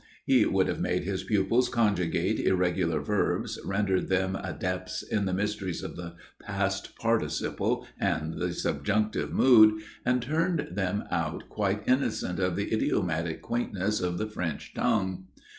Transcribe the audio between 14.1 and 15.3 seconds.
the French tongue.